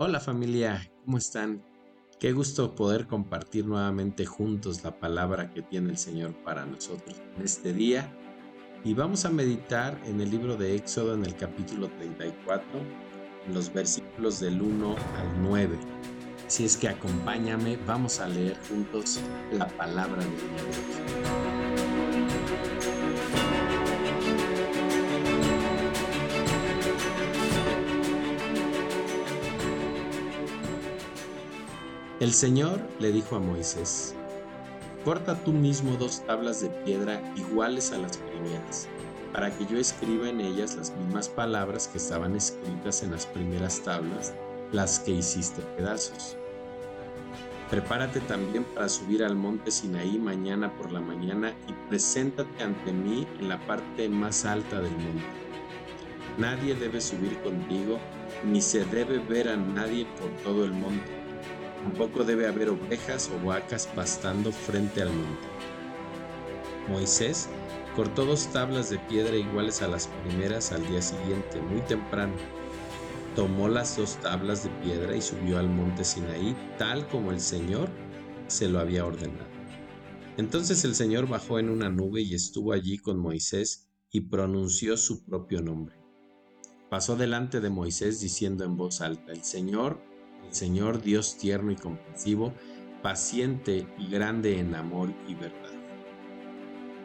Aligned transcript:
Hola 0.00 0.20
familia, 0.20 0.88
¿cómo 1.04 1.18
están? 1.18 1.60
Qué 2.20 2.30
gusto 2.30 2.76
poder 2.76 3.08
compartir 3.08 3.66
nuevamente 3.66 4.26
juntos 4.26 4.84
la 4.84 5.00
palabra 5.00 5.52
que 5.52 5.60
tiene 5.60 5.90
el 5.90 5.98
Señor 5.98 6.34
para 6.44 6.64
nosotros 6.64 7.20
en 7.36 7.42
este 7.42 7.72
día. 7.72 8.08
Y 8.84 8.94
vamos 8.94 9.24
a 9.24 9.30
meditar 9.30 10.00
en 10.04 10.20
el 10.20 10.30
libro 10.30 10.56
de 10.56 10.76
Éxodo 10.76 11.14
en 11.14 11.24
el 11.24 11.34
capítulo 11.34 11.88
34, 11.88 12.64
en 13.48 13.52
los 13.52 13.72
versículos 13.74 14.38
del 14.38 14.62
1 14.62 14.94
al 15.16 15.42
9. 15.42 15.76
Si 16.46 16.64
es 16.64 16.76
que 16.76 16.90
acompáñame, 16.90 17.76
vamos 17.84 18.20
a 18.20 18.28
leer 18.28 18.56
juntos 18.68 19.18
la 19.50 19.66
palabra 19.66 20.22
de 20.22 20.30
Dios. 20.30 21.37
El 32.20 32.32
Señor 32.32 32.80
le 32.98 33.12
dijo 33.12 33.36
a 33.36 33.38
Moisés, 33.38 34.12
Corta 35.04 35.36
tú 35.44 35.52
mismo 35.52 35.96
dos 35.96 36.20
tablas 36.26 36.60
de 36.60 36.68
piedra 36.68 37.22
iguales 37.36 37.92
a 37.92 37.98
las 37.98 38.16
primeras, 38.16 38.88
para 39.32 39.56
que 39.56 39.64
yo 39.66 39.78
escriba 39.78 40.28
en 40.28 40.40
ellas 40.40 40.74
las 40.74 40.90
mismas 40.96 41.28
palabras 41.28 41.86
que 41.86 41.98
estaban 41.98 42.34
escritas 42.34 43.04
en 43.04 43.12
las 43.12 43.24
primeras 43.24 43.80
tablas, 43.84 44.34
las 44.72 44.98
que 44.98 45.12
hiciste 45.12 45.62
pedazos. 45.76 46.36
Prepárate 47.70 48.18
también 48.22 48.64
para 48.64 48.88
subir 48.88 49.22
al 49.22 49.36
monte 49.36 49.70
Sinaí 49.70 50.18
mañana 50.18 50.76
por 50.76 50.90
la 50.90 51.00
mañana 51.00 51.54
y 51.68 51.88
preséntate 51.88 52.64
ante 52.64 52.92
mí 52.92 53.28
en 53.38 53.48
la 53.48 53.64
parte 53.64 54.08
más 54.08 54.44
alta 54.44 54.80
del 54.80 54.90
monte. 54.90 55.24
Nadie 56.36 56.74
debe 56.74 57.00
subir 57.00 57.40
contigo, 57.42 58.00
ni 58.44 58.60
se 58.60 58.84
debe 58.86 59.20
ver 59.20 59.50
a 59.50 59.56
nadie 59.56 60.04
por 60.18 60.30
todo 60.42 60.64
el 60.64 60.72
monte 60.72 61.17
Tampoco 61.82 62.24
debe 62.24 62.46
haber 62.46 62.70
ovejas 62.70 63.30
o 63.34 63.46
vacas 63.46 63.86
pastando 63.86 64.52
frente 64.52 65.02
al 65.02 65.10
monte. 65.10 65.48
Moisés 66.88 67.48
cortó 67.94 68.24
dos 68.24 68.46
tablas 68.52 68.90
de 68.90 68.98
piedra 68.98 69.36
iguales 69.36 69.82
a 69.82 69.88
las 69.88 70.08
primeras 70.24 70.72
al 70.72 70.86
día 70.88 71.02
siguiente, 71.02 71.60
muy 71.60 71.80
temprano. 71.82 72.34
Tomó 73.34 73.68
las 73.68 73.96
dos 73.96 74.16
tablas 74.16 74.64
de 74.64 74.70
piedra 74.82 75.16
y 75.16 75.22
subió 75.22 75.58
al 75.58 75.68
monte 75.68 76.04
Sinaí, 76.04 76.56
tal 76.78 77.06
como 77.08 77.30
el 77.30 77.40
Señor 77.40 77.88
se 78.48 78.68
lo 78.68 78.80
había 78.80 79.04
ordenado. 79.04 79.46
Entonces 80.36 80.84
el 80.84 80.94
Señor 80.94 81.28
bajó 81.28 81.58
en 81.58 81.68
una 81.68 81.88
nube 81.88 82.22
y 82.22 82.34
estuvo 82.34 82.72
allí 82.72 82.98
con 82.98 83.18
Moisés 83.18 83.90
y 84.10 84.22
pronunció 84.22 84.96
su 84.96 85.24
propio 85.24 85.62
nombre. 85.62 85.96
Pasó 86.90 87.16
delante 87.16 87.60
de 87.60 87.70
Moisés 87.70 88.20
diciendo 88.20 88.64
en 88.64 88.76
voz 88.76 89.00
alta, 89.00 89.32
El 89.32 89.44
Señor 89.44 90.00
el 90.46 90.54
Señor 90.54 91.02
Dios 91.02 91.36
tierno 91.36 91.72
y 91.72 91.76
compasivo, 91.76 92.52
paciente 93.02 93.86
y 93.98 94.08
grande 94.08 94.58
en 94.58 94.74
amor 94.74 95.12
y 95.26 95.34
verdad. 95.34 95.78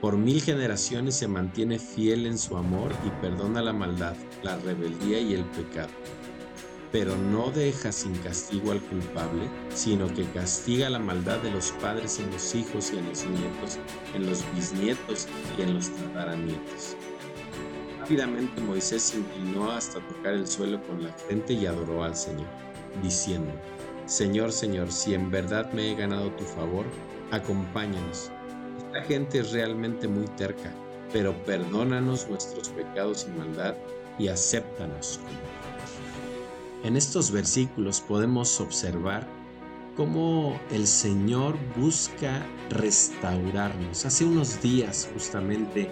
Por 0.00 0.18
mil 0.18 0.42
generaciones 0.42 1.16
se 1.16 1.26
mantiene 1.26 1.78
fiel 1.78 2.26
en 2.26 2.36
su 2.36 2.56
amor 2.56 2.92
y 3.04 3.10
perdona 3.22 3.62
la 3.62 3.72
maldad, 3.72 4.14
la 4.42 4.58
rebeldía 4.58 5.18
y 5.20 5.32
el 5.32 5.44
pecado. 5.46 5.88
Pero 6.92 7.16
no 7.16 7.50
deja 7.50 7.92
sin 7.92 8.14
castigo 8.18 8.72
al 8.72 8.80
culpable, 8.82 9.48
sino 9.74 10.12
que 10.12 10.24
castiga 10.30 10.90
la 10.90 10.98
maldad 10.98 11.38
de 11.38 11.50
los 11.50 11.72
padres 11.72 12.20
en 12.20 12.30
los 12.30 12.54
hijos 12.54 12.92
y 12.92 12.98
en 12.98 13.08
los 13.08 13.24
nietos, 13.26 13.78
en 14.14 14.26
los 14.26 14.44
bisnietos 14.54 15.28
y 15.58 15.62
en 15.62 15.74
los 15.74 15.90
tataranietos. 15.90 16.96
Rápidamente 18.06 18.60
Moisés 18.60 19.02
se 19.02 19.18
inclinó 19.18 19.68
hasta 19.72 19.98
tocar 19.98 20.34
el 20.34 20.46
suelo 20.46 20.80
con 20.86 21.02
la 21.02 21.12
frente 21.12 21.54
y 21.54 21.66
adoró 21.66 22.04
al 22.04 22.14
Señor 22.14 22.46
diciendo, 23.02 23.50
Señor, 24.04 24.52
Señor, 24.52 24.92
si 24.92 25.14
en 25.14 25.28
verdad 25.28 25.72
me 25.72 25.90
he 25.90 25.96
ganado 25.96 26.30
tu 26.30 26.44
favor, 26.44 26.84
acompáñanos. 27.32 28.30
Esta 28.78 29.02
gente 29.08 29.40
es 29.40 29.50
realmente 29.50 30.06
muy 30.06 30.24
terca, 30.36 30.72
pero 31.12 31.34
perdónanos 31.46 32.28
nuestros 32.28 32.68
pecados 32.68 33.26
y 33.28 33.36
maldad 33.36 33.74
y 34.20 34.28
acéptanos. 34.28 35.18
En 36.84 36.96
estos 36.96 37.32
versículos 37.32 38.00
podemos 38.00 38.60
observar 38.60 39.26
cómo 39.96 40.60
el 40.70 40.86
Señor 40.86 41.56
busca 41.76 42.46
restaurarnos. 42.70 44.06
Hace 44.06 44.24
unos 44.24 44.62
días 44.62 45.08
justamente 45.12 45.90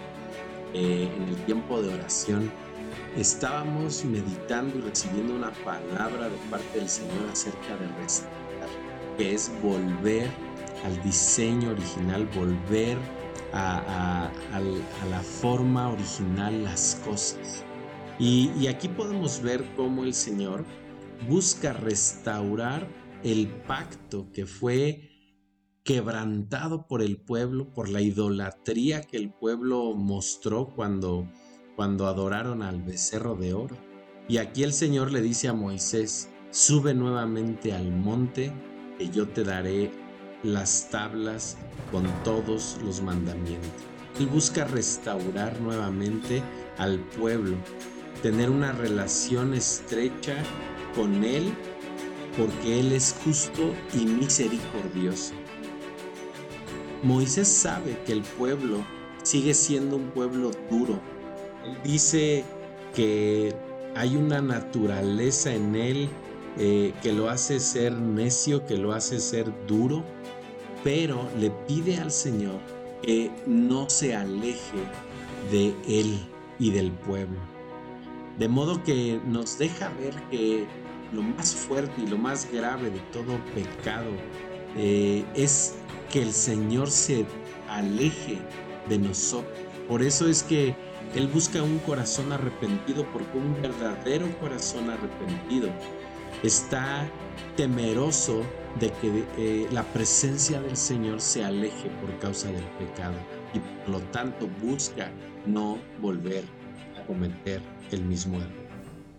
eh, 0.77 1.09
en 1.15 1.29
el 1.29 1.37
tiempo 1.45 1.81
de 1.81 1.93
oración, 1.93 2.51
estábamos 3.15 4.03
meditando 4.03 4.77
y 4.77 4.81
recibiendo 4.81 5.33
una 5.33 5.51
palabra 5.63 6.27
de 6.27 6.35
parte 6.51 6.79
del 6.79 6.89
Señor 6.89 7.29
acerca 7.31 7.77
de 7.77 7.87
restaurar, 8.01 8.69
que 9.17 9.33
es 9.33 9.49
volver 9.63 10.29
al 10.83 11.01
diseño 11.01 11.71
original, 11.71 12.27
volver 12.35 12.97
a, 13.53 14.29
la 15.09 15.19
forma 15.21 15.87
original 15.87 16.65
las 16.65 17.01
cosas. 17.05 17.63
Y, 18.19 18.51
y 18.59 18.67
aquí 18.67 18.89
podemos 18.89 19.41
ver 19.41 19.63
cómo 19.77 20.03
el 20.03 20.13
Señor 20.13 20.65
busca 21.29 21.71
restaurar 21.71 22.85
el 23.23 23.47
pacto 23.47 24.27
que 24.33 24.45
fue 24.45 25.14
quebrantado 25.85 26.87
por 26.87 27.01
el 27.01 27.15
pueblo, 27.15 27.71
por 27.71 27.87
la 27.87 28.01
idolatría 28.01 29.01
que 29.01 29.15
el 29.15 29.31
pueblo 29.31 29.93
mostró 29.93 30.73
cuando 30.75 31.29
cuando 31.75 32.07
adoraron 32.07 32.61
al 32.61 32.81
becerro 32.81 33.35
de 33.35 33.53
oro. 33.53 33.77
Y 34.27 34.37
aquí 34.37 34.63
el 34.63 34.73
Señor 34.73 35.11
le 35.11 35.21
dice 35.21 35.47
a 35.47 35.53
Moisés, 35.53 36.29
sube 36.49 36.93
nuevamente 36.93 37.73
al 37.73 37.91
monte, 37.91 38.51
que 38.97 39.09
yo 39.09 39.27
te 39.27 39.43
daré 39.43 39.91
las 40.43 40.89
tablas 40.89 41.57
con 41.91 42.05
todos 42.23 42.79
los 42.83 43.01
mandamientos. 43.01 43.69
Él 44.19 44.27
busca 44.27 44.65
restaurar 44.65 45.59
nuevamente 45.59 46.41
al 46.77 46.99
pueblo, 46.99 47.57
tener 48.23 48.49
una 48.49 48.71
relación 48.71 49.53
estrecha 49.53 50.37
con 50.95 51.23
Él, 51.23 51.53
porque 52.37 52.79
Él 52.79 52.93
es 52.93 53.15
justo 53.23 53.73
y 53.93 54.05
misericordioso. 54.05 55.33
Moisés 57.05 57.47
sabe 57.47 57.99
que 58.03 58.13
el 58.13 58.23
pueblo 58.23 58.83
sigue 59.21 59.53
siendo 59.53 59.95
un 59.95 60.09
pueblo 60.09 60.49
duro, 60.71 60.99
dice 61.83 62.43
que 62.95 63.53
hay 63.95 64.15
una 64.15 64.41
naturaleza 64.41 65.53
en 65.53 65.75
él 65.75 66.09
eh, 66.57 66.93
que 67.03 67.13
lo 67.13 67.29
hace 67.29 67.59
ser 67.59 67.91
necio, 67.91 68.65
que 68.65 68.77
lo 68.77 68.91
hace 68.91 69.19
ser 69.19 69.53
duro, 69.67 70.03
pero 70.83 71.29
le 71.39 71.51
pide 71.67 71.97
al 71.97 72.09
Señor 72.09 72.59
que 73.03 73.29
no 73.45 73.87
se 73.87 74.15
aleje 74.15 74.79
de 75.51 75.75
él 75.87 76.19
y 76.57 76.71
del 76.71 76.91
pueblo. 76.91 77.37
De 78.39 78.47
modo 78.47 78.83
que 78.83 79.21
nos 79.27 79.59
deja 79.59 79.89
ver 79.99 80.15
que 80.31 80.65
lo 81.13 81.21
más 81.21 81.53
fuerte 81.53 82.01
y 82.01 82.07
lo 82.07 82.17
más 82.17 82.51
grave 82.51 82.89
de 82.89 82.99
todo 83.13 83.39
pecado 83.53 84.09
eh, 84.75 85.23
es 85.35 85.75
que 86.11 86.21
el 86.21 86.31
Señor 86.31 86.89
se 86.89 87.25
aleje 87.69 88.39
de 88.89 88.97
nosotros. 88.97 89.53
Por 89.87 90.01
eso 90.01 90.27
es 90.27 90.43
que 90.43 90.75
él 91.15 91.27
busca 91.27 91.61
un 91.63 91.79
corazón 91.79 92.31
arrepentido 92.31 93.05
porque 93.13 93.37
un 93.37 93.61
verdadero 93.61 94.27
corazón 94.39 94.89
arrepentido 94.89 95.69
está 96.43 97.09
temeroso 97.55 98.43
de 98.79 98.91
que 98.93 99.23
eh, 99.37 99.67
la 99.71 99.83
presencia 99.83 100.61
del 100.61 100.75
Señor 100.75 101.21
se 101.21 101.43
aleje 101.43 101.89
por 102.01 102.17
causa 102.19 102.51
del 102.51 102.63
pecado 102.79 103.15
y 103.53 103.59
por 103.59 103.89
lo 103.89 103.99
tanto 104.09 104.47
busca 104.61 105.11
no 105.45 105.77
volver 106.01 106.43
a 106.97 107.05
cometer 107.05 107.61
el 107.91 108.03
mismo 108.03 108.37
error. 108.37 108.65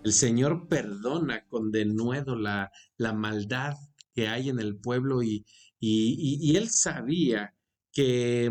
El 0.05 0.13
Señor 0.13 0.69
perdona 0.69 1.47
con 1.49 1.73
denuedo 1.73 2.37
la, 2.37 2.71
la 2.97 3.13
maldad 3.13 3.75
que 4.15 4.29
hay 4.29 4.49
en 4.51 4.61
el 4.61 4.77
pueblo 4.77 5.23
y, 5.23 5.45
y, 5.81 6.57
él 6.57 6.71
sabía 6.71 7.55
que, 7.93 8.51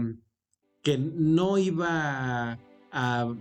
que 0.81 0.98
no 0.98 1.57
iba 1.57 2.60
a, 2.92 3.36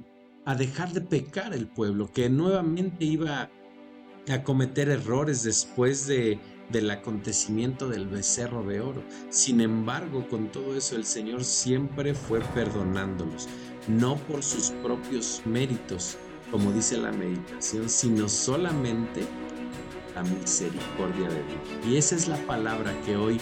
dejar 0.56 0.92
de 0.92 1.00
pecar 1.00 1.54
el 1.54 1.68
pueblo, 1.68 2.10
que 2.12 2.28
nuevamente 2.28 3.04
iba 3.04 3.50
a 4.28 4.42
cometer 4.42 4.88
errores 4.88 5.42
después 5.42 6.06
de, 6.06 6.38
del 6.70 6.90
acontecimiento 6.90 7.88
del 7.88 8.06
becerro 8.06 8.64
de 8.64 8.80
oro. 8.80 9.02
Sin 9.30 9.60
embargo, 9.60 10.26
con 10.28 10.50
todo 10.50 10.76
eso 10.76 10.96
el 10.96 11.04
Señor 11.04 11.44
siempre 11.44 12.14
fue 12.14 12.40
perdonándolos, 12.40 13.48
no 13.88 14.16
por 14.16 14.42
sus 14.42 14.70
propios 14.82 15.42
méritos, 15.44 16.16
como 16.50 16.72
dice 16.72 16.96
la 16.98 17.12
meditación, 17.12 17.88
sino 17.88 18.28
solamente 18.28 19.26
la 20.14 20.22
misericordia 20.22 21.28
de 21.28 21.42
Dios. 21.44 21.86
Y 21.86 21.96
esa 21.96 22.14
es 22.14 22.28
la 22.28 22.38
palabra 22.46 22.98
que 23.04 23.16
hoy 23.16 23.40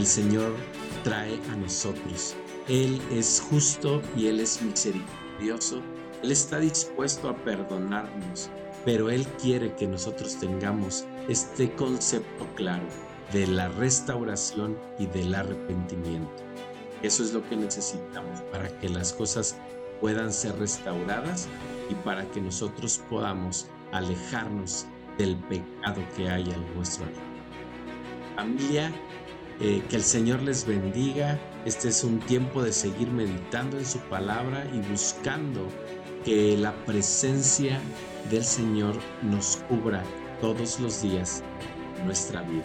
el 0.00 0.06
Señor 0.06 0.52
trae 1.04 1.38
a 1.52 1.56
nosotros. 1.56 2.34
Él 2.68 3.00
es 3.12 3.40
justo 3.48 4.02
y 4.16 4.26
Él 4.26 4.40
es 4.40 4.60
misericordioso 4.60 5.82
él 6.22 6.32
está 6.32 6.58
dispuesto 6.58 7.30
a 7.30 7.36
perdonarnos, 7.36 8.50
pero 8.84 9.08
Él 9.08 9.26
quiere 9.40 9.74
que 9.74 9.86
nosotros 9.86 10.36
tengamos 10.38 11.06
este 11.28 11.72
concepto 11.72 12.46
claro 12.56 12.84
de 13.32 13.46
la 13.46 13.68
restauración 13.68 14.76
y 14.98 15.06
del 15.06 15.34
arrepentimiento. 15.34 16.30
Eso 17.02 17.22
es 17.22 17.32
lo 17.32 17.42
que 17.48 17.56
necesitamos 17.56 18.42
para 18.52 18.68
que 18.80 18.90
las 18.90 19.14
cosas 19.14 19.56
puedan 20.02 20.30
ser 20.30 20.58
restauradas 20.58 21.48
y 21.88 21.94
para 21.94 22.26
que 22.30 22.42
nosotros 22.42 23.00
podamos 23.08 23.68
alejarnos 23.92 24.84
del 25.16 25.36
pecado 25.36 26.02
que 26.16 26.28
hay 26.28 26.42
en 26.42 26.74
nuestro 26.74 27.06
vida. 27.06 27.22
Familia, 28.36 28.92
eh, 29.60 29.82
que 29.88 29.96
el 29.96 30.02
Señor 30.02 30.42
les 30.42 30.66
bendiga. 30.66 31.38
Este 31.64 31.88
es 31.88 32.02
un 32.02 32.18
tiempo 32.20 32.62
de 32.62 32.72
seguir 32.72 33.10
meditando 33.10 33.78
en 33.78 33.84
su 33.84 33.98
palabra 33.98 34.66
y 34.72 34.80
buscando 34.90 35.66
que 36.24 36.56
la 36.56 36.74
presencia 36.86 37.80
del 38.30 38.44
Señor 38.44 38.94
nos 39.22 39.58
cubra 39.68 40.02
todos 40.40 40.80
los 40.80 41.02
días 41.02 41.42
nuestra 42.04 42.42
vida. 42.42 42.64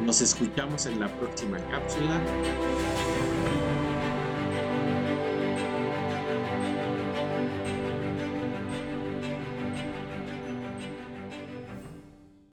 Nos 0.00 0.20
escuchamos 0.20 0.86
en 0.86 1.00
la 1.00 1.08
próxima 1.18 1.58
cápsula. 1.70 2.20